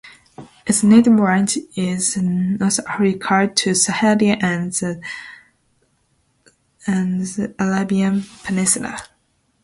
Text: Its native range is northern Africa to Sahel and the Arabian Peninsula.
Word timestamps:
Its 0.65 0.81
native 0.81 1.13
range 1.13 1.59
is 1.75 2.17
northern 2.17 2.87
Africa 2.87 3.47
to 3.53 3.75
Sahel 3.75 4.17
and 4.41 4.71
the 6.81 7.55
Arabian 7.59 8.23
Peninsula. 8.43 8.97